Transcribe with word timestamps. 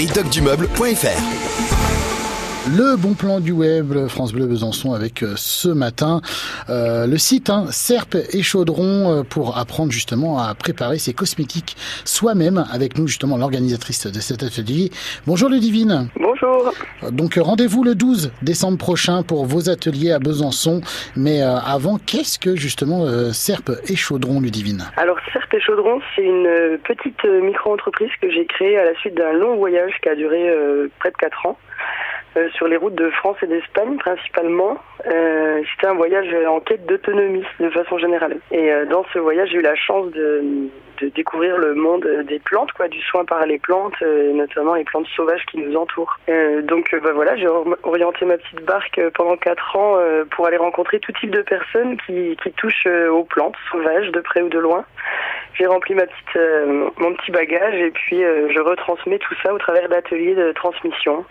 et 0.00 0.06
docdumeuble.fr. 0.06 2.09
Le 2.68 2.94
bon 3.00 3.14
plan 3.14 3.40
du 3.40 3.52
web, 3.52 4.06
France 4.08 4.34
Bleu 4.34 4.44
Besançon 4.44 4.92
avec 4.92 5.22
euh, 5.22 5.32
ce 5.36 5.70
matin 5.70 6.20
euh, 6.68 7.06
le 7.06 7.16
site 7.16 7.48
hein, 7.48 7.64
Serpe 7.70 8.16
et 8.34 8.42
Chaudron 8.42 9.20
euh, 9.20 9.22
pour 9.22 9.56
apprendre 9.56 9.90
justement 9.90 10.38
à 10.38 10.54
préparer 10.54 10.98
ses 10.98 11.14
cosmétiques 11.14 11.74
soi-même 12.04 12.62
avec 12.70 12.98
nous 12.98 13.06
justement 13.06 13.38
l'organisatrice 13.38 14.06
de 14.06 14.20
cet 14.20 14.42
atelier. 14.42 14.90
Bonjour 15.26 15.48
Ludivine. 15.48 16.10
Bonjour. 16.16 16.70
Donc 17.10 17.38
rendez-vous 17.40 17.82
le 17.82 17.94
12 17.94 18.30
décembre 18.42 18.76
prochain 18.76 19.22
pour 19.22 19.46
vos 19.46 19.70
ateliers 19.70 20.12
à 20.12 20.18
Besançon. 20.18 20.82
Mais 21.16 21.40
avant, 21.40 21.96
qu'est-ce 21.96 22.38
que 22.38 22.56
justement 22.56 23.32
Serpe 23.32 23.70
et 23.88 23.96
Chaudron 23.96 24.40
Ludivine? 24.40 24.84
Alors 24.98 25.16
Serpe 25.32 25.54
et 25.54 25.60
Chaudron, 25.60 26.00
c'est 26.14 26.24
une 26.24 26.78
petite 26.84 27.24
micro-entreprise 27.24 28.10
que 28.20 28.30
j'ai 28.30 28.44
créée 28.44 28.78
à 28.78 28.84
la 28.84 28.94
suite 28.96 29.14
d'un 29.14 29.32
long 29.32 29.56
voyage 29.56 29.92
qui 30.02 30.10
a 30.10 30.14
duré 30.14 30.50
près 30.98 31.10
de 31.10 31.16
4 31.16 31.46
ans. 31.46 31.56
Euh, 32.36 32.48
sur 32.50 32.68
les 32.68 32.76
routes 32.76 32.94
de 32.94 33.10
France 33.10 33.36
et 33.42 33.48
d'Espagne 33.48 33.96
principalement. 33.96 34.78
Euh, 35.06 35.62
C'était 35.72 35.88
un 35.88 35.94
voyage 35.94 36.32
en 36.46 36.60
quête 36.60 36.86
d'autonomie 36.86 37.44
de 37.58 37.70
façon 37.70 37.98
générale. 37.98 38.38
Et 38.52 38.70
euh, 38.70 38.86
dans 38.86 39.04
ce 39.12 39.18
voyage, 39.18 39.48
j'ai 39.50 39.58
eu 39.58 39.62
la 39.62 39.74
chance 39.74 40.12
de, 40.12 40.68
de, 41.00 41.08
découvrir 41.08 41.58
le 41.58 41.74
monde 41.74 42.06
des 42.28 42.38
plantes, 42.38 42.70
quoi, 42.70 42.86
du 42.86 43.00
soin 43.00 43.24
par 43.24 43.44
les 43.46 43.58
plantes, 43.58 43.94
euh, 44.02 44.32
notamment 44.32 44.74
les 44.74 44.84
plantes 44.84 45.08
sauvages 45.16 45.44
qui 45.50 45.58
nous 45.58 45.74
entourent. 45.74 46.20
donc 46.62 46.94
bah, 47.02 47.10
voilà, 47.12 47.34
j'ai 47.34 47.48
orienté 47.82 48.24
ma 48.24 48.38
petite 48.38 48.64
barque 48.64 49.00
pendant 49.14 49.36
quatre 49.36 49.74
ans 49.74 49.96
pour 50.30 50.46
aller 50.46 50.56
rencontrer 50.56 51.00
tout 51.00 51.12
type 51.12 51.30
de 51.30 51.42
personnes 51.42 51.96
qui, 52.06 52.36
qui 52.42 52.52
touchent 52.52 52.86
aux 52.86 53.24
plantes 53.24 53.56
sauvages 53.72 54.10
de 54.12 54.20
près 54.20 54.42
ou 54.42 54.48
de 54.48 54.58
loin. 54.58 54.84
J'ai 55.54 55.66
rempli 55.66 55.94
ma 55.94 56.06
petite, 56.06 56.38
mon 56.98 57.12
petit 57.14 57.32
bagage 57.32 57.74
et 57.74 57.90
puis 57.90 58.20
je 58.20 58.60
retransmets 58.60 59.18
tout 59.18 59.34
ça 59.42 59.52
au 59.52 59.58
travers 59.58 59.88
d'ateliers 59.88 60.34
de 60.34 60.52
transmission. 60.52 61.24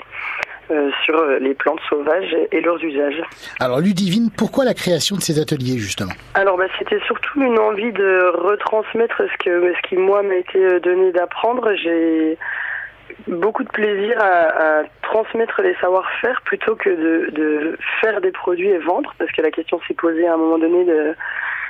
Euh, 0.72 0.92
sur 1.04 1.18
euh, 1.18 1.40
les 1.40 1.56
plantes 1.56 1.80
sauvages 1.90 2.36
et 2.52 2.62
leurs 2.62 2.84
usages. 2.84 3.20
Alors 3.60 3.80
Ludivine, 3.80 4.30
pourquoi 4.38 4.66
la 4.66 4.76
création 4.76 5.16
de 5.16 5.22
ces 5.22 5.40
ateliers 5.40 5.80
justement? 5.80 6.12
Alors 6.36 6.58
bah, 6.58 6.68
c'était 6.78 7.00
surtout 7.08 7.42
une 7.42 7.58
envie 7.58 7.92
de 7.92 8.32
retransmettre 8.38 9.18
ce, 9.18 9.44
que, 9.44 9.74
ce 9.74 9.90
qui 9.90 9.98
moi 9.98 10.22
m'a 10.22 10.36
été 10.36 10.64
euh, 10.64 10.80
donné 10.80 11.12
d'apprendre. 11.12 11.74
J'ai 11.74 12.38
beaucoup 13.28 13.64
de 13.64 13.70
plaisir 13.70 14.16
à, 14.22 14.84
transmettre 15.02 15.60
les 15.64 15.74
savoir-faire 15.82 16.40
plutôt 16.46 16.76
que 16.76 16.90
de, 16.90 17.32
de, 17.32 17.78
faire 18.00 18.22
des 18.22 18.32
produits 18.32 18.70
et 18.70 18.78
vendre, 18.78 19.16
parce 19.18 19.32
que 19.32 19.42
la 19.42 19.50
question 19.50 19.82
s'est 19.88 19.96
posée 19.96 20.28
à 20.28 20.36
un 20.36 20.38
moment 20.38 20.60
donné 20.60 20.86
de 20.86 21.16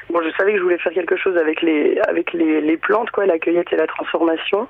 Bon, 0.10 0.22
je 0.24 0.32
savais 0.36 0.54
que 0.54 0.58
je 0.58 0.64
voulais 0.64 0.80
faire 0.80 0.94
quelque 0.94 1.16
chose 1.16 1.38
avec 1.38 1.62
les 1.62 2.00
avec 2.08 2.34
les, 2.34 2.62
les 2.62 2.78
plantes, 2.78 3.12
quoi, 3.12 3.28
la 3.28 3.38
cueillette 3.38 3.72
et 3.72 3.76
la 3.76 3.86
transformation. 3.86 4.68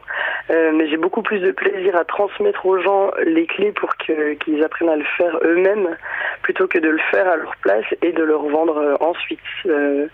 Euh, 0.51 0.71
mais 0.73 0.87
j'ai 0.87 0.97
beaucoup 0.97 1.21
plus 1.21 1.39
de 1.39 1.51
plaisir 1.51 1.95
à 1.95 2.05
transmettre 2.05 2.65
aux 2.65 2.79
gens 2.79 3.11
les 3.23 3.45
clés 3.45 3.71
pour 3.71 3.95
qu'ils 3.97 4.63
apprennent 4.63 4.89
à 4.89 4.95
le 4.95 5.03
faire 5.17 5.37
eux-mêmes, 5.43 5.95
plutôt 6.41 6.67
que 6.67 6.79
de 6.79 6.89
le 6.89 6.99
faire 7.11 7.27
à 7.27 7.35
leur 7.35 7.55
place 7.57 7.85
et 8.01 8.11
de 8.11 8.23
leur 8.23 8.43
vendre 8.43 8.77
euh, 8.77 8.95
ensuite. 8.99 9.39
Euh, 9.67 10.07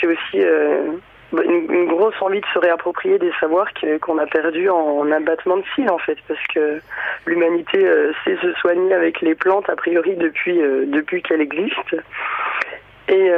c'est 0.00 0.08
aussi 0.08 0.40
euh, 0.42 0.92
une, 1.32 1.86
grosse 1.86 2.20
envie 2.20 2.40
de 2.40 2.46
se 2.52 2.58
réapproprier 2.58 3.18
des 3.18 3.30
savoirs 3.38 3.68
qu'on 4.00 4.18
a 4.18 4.26
perdus 4.26 4.68
en, 4.70 5.10
abattement 5.12 5.58
de 5.58 5.64
cils 5.74 5.90
en 5.90 5.98
fait, 5.98 6.18
parce 6.26 6.44
que 6.52 6.80
l'humanité 7.26 7.86
sait 8.24 8.36
se 8.42 8.52
soigner 8.54 8.94
avec 8.94 9.20
les 9.20 9.34
plantes 9.34 9.68
a 9.68 9.76
priori 9.76 10.16
depuis 10.16 10.58
depuis 10.86 11.22
qu'elle 11.22 11.40
existe. 11.40 11.96
Et, 13.08 13.30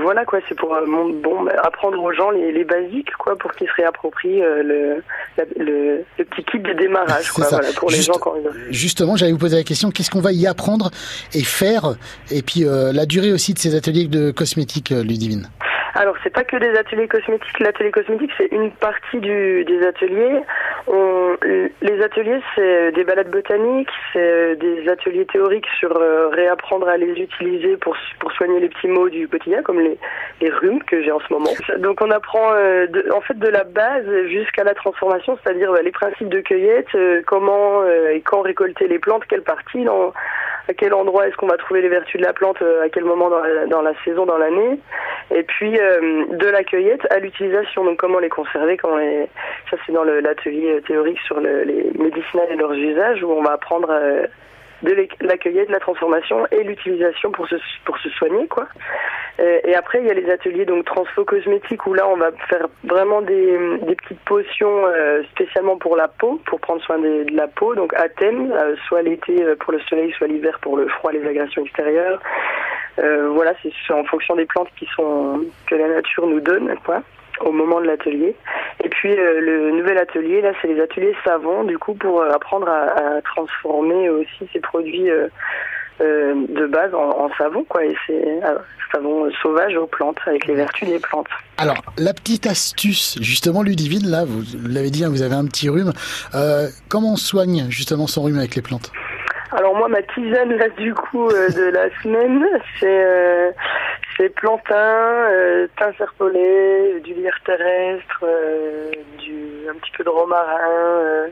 voilà 0.00 0.24
quoi, 0.24 0.40
c'est 0.48 0.54
pour 0.56 0.74
euh, 0.74 0.84
bon, 0.86 1.44
bah, 1.44 1.52
apprendre 1.62 2.02
aux 2.02 2.12
gens 2.12 2.30
les, 2.30 2.52
les 2.52 2.64
basiques 2.64 3.12
quoi, 3.18 3.36
pour 3.36 3.52
qu'ils 3.52 3.68
se 3.68 3.72
réapproprient 3.74 4.42
euh, 4.42 4.62
le, 4.62 5.02
le, 5.56 6.04
le, 6.18 6.24
petit 6.24 6.44
kit 6.44 6.58
de 6.58 6.72
démarrage 6.72 7.30
quoi, 7.30 7.46
voilà, 7.50 7.68
pour 7.76 7.90
les 7.90 8.02
gens 8.02 8.14
quand 8.20 8.34
Justement, 8.70 9.16
j'allais 9.16 9.32
vous 9.32 9.38
poser 9.38 9.56
la 9.56 9.64
question, 9.64 9.90
qu'est-ce 9.90 10.10
qu'on 10.10 10.20
va 10.20 10.32
y 10.32 10.46
apprendre 10.46 10.90
et 11.34 11.42
faire 11.42 11.94
Et 12.30 12.42
puis 12.42 12.64
la 12.64 13.06
durée 13.06 13.32
aussi 13.32 13.54
de 13.54 13.58
ces 13.58 13.74
ateliers 13.74 14.06
de 14.06 14.30
cosmétiques, 14.30 14.90
Ludivine? 14.90 15.48
Alors, 15.94 16.16
c'est 16.22 16.32
pas 16.32 16.44
que 16.44 16.56
des 16.56 16.76
ateliers 16.76 17.08
cosmétiques. 17.08 17.58
L'atelier 17.58 17.90
cosmétique, 17.90 18.30
c'est 18.36 18.48
une 18.52 18.70
partie 18.70 19.18
du, 19.18 19.64
des 19.64 19.86
ateliers. 19.86 20.40
On, 20.86 21.36
les 21.42 22.02
ateliers, 22.02 22.40
c'est 22.54 22.92
des 22.92 23.04
balades 23.04 23.30
botaniques, 23.30 23.90
c'est 24.12 24.56
des 24.56 24.88
ateliers 24.88 25.26
théoriques 25.26 25.66
sur 25.78 25.96
euh, 25.96 26.28
réapprendre 26.28 26.88
à 26.88 26.96
les 26.96 27.12
utiliser 27.20 27.76
pour, 27.76 27.96
pour 28.18 28.32
soigner 28.32 28.60
les 28.60 28.68
petits 28.68 28.88
maux 28.88 29.08
du 29.08 29.26
quotidien, 29.28 29.62
comme 29.62 29.80
les, 29.80 29.98
les 30.40 30.50
rhumes 30.50 30.82
que 30.84 31.02
j'ai 31.02 31.12
en 31.12 31.20
ce 31.20 31.32
moment. 31.32 31.50
Donc, 31.78 32.00
on 32.00 32.10
apprend 32.10 32.52
euh, 32.54 32.86
de, 32.86 33.06
en 33.12 33.20
fait 33.20 33.38
de 33.38 33.48
la 33.48 33.64
base 33.64 34.06
jusqu'à 34.26 34.64
la 34.64 34.74
transformation, 34.74 35.38
c'est-à-dire 35.42 35.72
les 35.72 35.92
principes 35.92 36.28
de 36.28 36.40
cueillette, 36.40 36.94
euh, 36.94 37.22
comment 37.26 37.84
et 37.86 38.20
quand 38.20 38.42
récolter 38.42 38.88
les 38.88 38.98
plantes, 38.98 39.24
quelle 39.28 39.42
partie, 39.42 39.84
dans, 39.84 40.12
à 40.68 40.74
quel 40.74 40.94
endroit 40.94 41.26
est-ce 41.26 41.36
qu'on 41.36 41.46
va 41.46 41.56
trouver 41.56 41.82
les 41.82 41.88
vertus 41.88 42.20
de 42.20 42.26
la 42.26 42.32
plante, 42.32 42.62
à 42.62 42.88
quel 42.88 43.04
moment 43.04 43.30
dans 43.30 43.40
la, 43.40 43.66
dans 43.66 43.82
la 43.82 43.92
saison, 44.04 44.26
dans 44.26 44.38
l'année. 44.38 44.78
Et 45.34 45.42
puis, 45.42 45.78
euh, 45.78 46.26
de 46.30 46.46
la 46.46 46.64
cueillette 46.64 47.06
à 47.10 47.18
l'utilisation. 47.18 47.84
Donc 47.84 47.98
comment 47.98 48.18
les 48.18 48.28
conserver, 48.28 48.76
comment 48.76 48.96
les... 48.96 49.28
ça 49.70 49.76
c'est 49.86 49.92
dans 49.92 50.04
l'atelier 50.04 50.80
théorique 50.86 51.20
sur 51.20 51.40
le, 51.40 51.62
les 51.62 51.90
médicinales 51.98 52.48
et 52.50 52.56
leurs 52.56 52.74
usages 52.74 53.22
où 53.22 53.30
on 53.30 53.42
va 53.42 53.52
apprendre 53.52 53.88
euh, 53.90 54.26
de 54.82 55.08
la 55.20 55.36
cueillette, 55.36 55.70
la 55.70 55.80
transformation 55.80 56.46
et 56.50 56.62
l'utilisation 56.62 57.30
pour 57.30 57.48
se 57.48 57.56
pour 57.84 57.98
se 57.98 58.08
soigner 58.10 58.46
quoi. 58.48 58.66
Euh, 59.40 59.60
et 59.64 59.74
après 59.74 60.00
il 60.00 60.06
y 60.06 60.10
a 60.10 60.14
les 60.14 60.30
ateliers 60.30 60.64
donc 60.64 60.84
transfo 60.84 61.24
cosmétiques 61.24 61.86
où 61.86 61.94
là 61.94 62.06
on 62.08 62.16
va 62.16 62.30
faire 62.48 62.66
vraiment 62.84 63.22
des, 63.22 63.58
des 63.82 63.94
petites 63.94 64.20
potions 64.20 64.84
spécialement 65.32 65.76
pour 65.76 65.96
la 65.96 66.08
peau, 66.08 66.40
pour 66.46 66.60
prendre 66.60 66.82
soin 66.82 66.98
de, 66.98 67.24
de 67.24 67.36
la 67.36 67.48
peau 67.48 67.74
donc 67.74 67.94
à 67.94 68.08
thème, 68.08 68.52
soit 68.86 69.02
l'été 69.02 69.44
pour 69.60 69.72
le 69.72 69.80
soleil, 69.80 70.12
soit 70.12 70.26
l'hiver 70.26 70.58
pour 70.60 70.76
le 70.76 70.88
froid, 70.88 71.12
les 71.12 71.26
agressions 71.26 71.62
extérieures. 71.62 72.20
Euh, 72.98 73.28
voilà, 73.30 73.54
c'est 73.62 73.94
en 73.94 74.04
fonction 74.04 74.36
des 74.36 74.46
plantes 74.46 74.68
qui 74.76 74.86
sont 74.94 75.40
que 75.66 75.74
la 75.74 75.88
nature 75.88 76.26
nous 76.26 76.40
donne, 76.40 76.74
quoi 76.84 77.02
au 77.40 77.52
moment 77.52 77.80
de 77.80 77.86
l'atelier. 77.86 78.36
Et 78.82 78.88
puis 78.88 79.12
euh, 79.12 79.40
le 79.40 79.70
nouvel 79.72 79.98
atelier, 79.98 80.40
là, 80.40 80.52
c'est 80.60 80.68
les 80.68 80.80
ateliers 80.80 81.14
savants, 81.24 81.64
du 81.64 81.78
coup, 81.78 81.94
pour 81.94 82.20
euh, 82.20 82.30
apprendre 82.30 82.68
à, 82.68 83.20
transformer 83.22 84.08
aussi 84.08 84.48
ces 84.52 84.60
produits 84.60 85.10
de 86.00 86.66
base 86.66 86.94
en, 86.94 87.28
savon, 87.36 87.64
quoi. 87.64 87.84
Et 87.84 87.94
c'est 88.06 88.40
savon 88.92 89.30
sauvage 89.42 89.76
aux 89.76 89.86
plantes, 89.86 90.18
avec 90.26 90.46
les 90.46 90.54
vertus 90.54 90.88
des 90.88 90.98
plantes. 90.98 91.28
Alors, 91.58 91.76
la 91.98 92.14
petite 92.14 92.46
astuce, 92.46 93.18
justement, 93.20 93.62
Ludivine, 93.62 94.10
là, 94.10 94.24
vous 94.26 94.42
l'avez 94.66 94.90
dit, 94.90 95.04
hein, 95.04 95.10
vous 95.10 95.22
avez 95.22 95.34
un 95.34 95.44
petit 95.44 95.68
rhume. 95.68 95.92
comment 96.88 97.12
on 97.12 97.16
soigne 97.16 97.66
justement 97.68 98.06
son 98.06 98.22
rhume 98.22 98.38
avec 98.38 98.56
les 98.56 98.62
plantes? 98.62 98.90
Alors 99.52 99.74
moi, 99.74 99.88
ma 99.88 100.02
tisane 100.02 100.56
là 100.56 100.68
du 100.78 100.94
coup 100.94 101.28
euh, 101.28 101.48
de 101.48 101.70
la 101.72 101.90
semaine, 102.02 102.46
c'est 102.78 102.86
euh, 103.04 103.50
c'est 104.20 104.28
plantain, 104.28 104.74
euh, 104.74 105.66
thym 105.78 105.94
serpollet, 105.96 107.00
du 107.00 107.14
lierre 107.14 107.40
terrestre, 107.46 108.22
euh, 108.22 108.90
du 109.18 109.66
un 109.66 109.74
petit 109.74 109.92
peu 109.96 110.04
de 110.04 110.10
romarin 110.10 111.30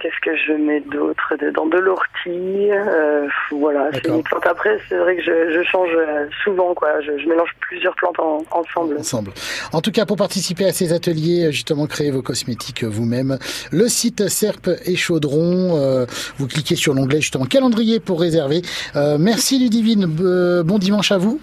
Qu'est-ce 0.00 0.20
que 0.22 0.34
je 0.34 0.52
mets 0.52 0.80
d'autre 0.80 1.34
dedans 1.38 1.66
De 1.66 1.76
l'ortie, 1.76 2.70
euh, 2.70 3.28
voilà. 3.50 3.90
C'est 3.92 4.08
une 4.08 4.22
plante. 4.22 4.46
Après, 4.46 4.78
c'est 4.88 4.96
vrai 4.96 5.16
que 5.16 5.22
je, 5.22 5.52
je, 5.52 5.62
change 5.62 5.90
euh, 5.92 6.26
souvent, 6.42 6.72
quoi. 6.72 7.02
Je, 7.02 7.18
je 7.18 7.28
mélange 7.28 7.50
plusieurs 7.60 7.94
plantes 7.96 8.18
ensemble. 8.50 8.96
Ensemble. 8.98 9.32
En 9.74 9.82
tout 9.82 9.90
cas, 9.90 10.06
pour 10.06 10.16
participer 10.16 10.64
à 10.64 10.72
ces 10.72 10.94
ateliers, 10.94 11.52
justement, 11.52 11.86
créer 11.86 12.10
vos 12.10 12.22
cosmétiques 12.22 12.82
vous-même, 12.82 13.38
le 13.72 13.88
site 13.88 14.28
Serpe 14.28 14.70
et 14.86 14.96
Chaudron. 14.96 15.76
Euh, 15.76 16.06
vous 16.38 16.48
cliquez 16.48 16.76
sur 16.76 16.94
l'onglet 16.94 17.20
justement 17.20 17.44
calendrier 17.44 18.00
pour 18.00 18.22
réserver. 18.22 18.62
Euh, 18.96 19.18
merci 19.20 19.58
Ludivine. 19.58 20.06
bon 20.06 20.78
dimanche 20.78 21.12
à 21.12 21.18
vous. 21.18 21.38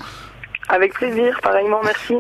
Avec 0.70 0.94
plaisir, 0.96 1.40
pareillement, 1.42 1.80
merci. 1.84 2.16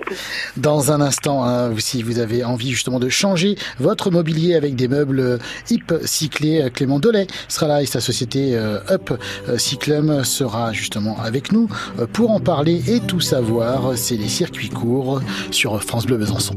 Dans 0.55 0.93
un 0.93 1.01
instant, 1.01 1.43
hein, 1.43 1.71
si 1.79 2.01
vous 2.01 2.19
avez 2.19 2.45
envie 2.45 2.71
justement 2.71 2.99
de 2.99 3.09
changer 3.09 3.57
votre 3.77 4.09
mobilier 4.09 4.55
avec 4.55 4.75
des 4.75 4.87
meubles 4.87 5.39
hip 5.69 5.93
cyclés, 6.05 6.61
euh, 6.61 6.69
Clément 6.69 6.99
Dolay 6.99 7.27
sera 7.49 7.67
là 7.67 7.81
et 7.81 7.85
sa 7.85 7.99
société 7.99 8.55
euh, 8.55 8.79
Up 8.89 9.11
euh, 9.49 9.57
Cyclum 9.57 10.23
sera 10.23 10.71
justement 10.71 11.17
avec 11.21 11.51
nous 11.51 11.67
pour 12.13 12.31
en 12.31 12.39
parler 12.39 12.81
et 12.89 13.01
tout 13.01 13.19
savoir. 13.19 13.97
C'est 13.97 14.15
les 14.15 14.29
circuits 14.29 14.69
courts 14.69 15.21
sur 15.51 15.83
France 15.83 16.05
Bleu 16.05 16.17
Besançon. 16.17 16.55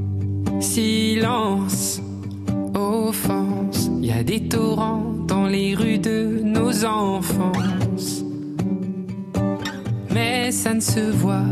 Silence, 0.61 2.01
offense, 2.75 3.91
il 4.01 4.07
y 4.07 4.13
a 4.13 4.23
des 4.23 4.49
torrents 4.49 5.03
dans 5.27 5.47
les 5.47 5.75
rues 5.75 5.99
de 5.99 6.41
nos 6.45 6.85
enfances. 6.85 8.23
Mais 10.13 10.53
ça 10.53 10.75
ne 10.75 10.81
se 10.81 11.01
voit 11.01 11.45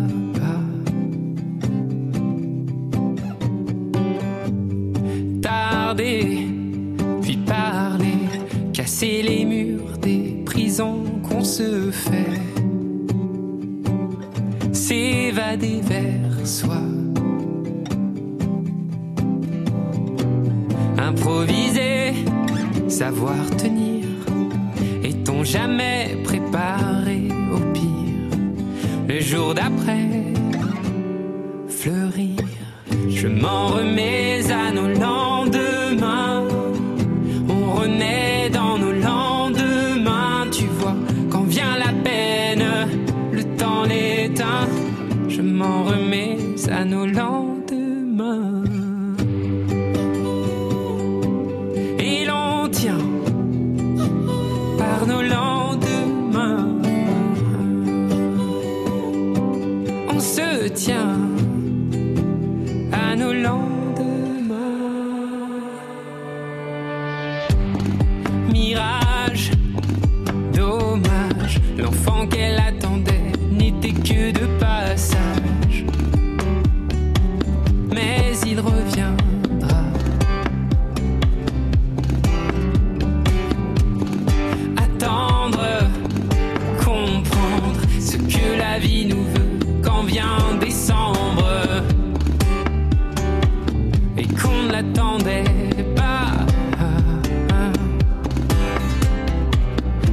fait 11.91 12.41
s'évader 14.73 15.81
vers 15.83 16.47
soi. 16.47 16.83
Improviser, 20.99 22.15
savoir 22.89 23.45
tenir, 23.57 24.05
est-on 25.03 25.45
jamais 25.45 26.17
préparé 26.25 27.29
au 27.55 27.61
pire? 27.73 28.39
Le 29.09 29.21
jour 29.21 29.55
d'après, 29.55 30.07
fleurir, 31.69 32.37
je 33.09 33.29
m'en 33.29 33.69
remets. 33.69 34.28
know 63.49 63.78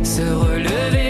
se 0.05 0.23
relever. 0.23 1.04